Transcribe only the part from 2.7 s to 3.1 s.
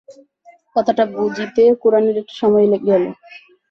গেল।